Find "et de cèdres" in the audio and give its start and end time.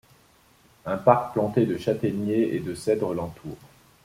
2.55-3.13